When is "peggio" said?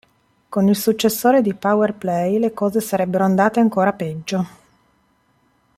3.93-4.47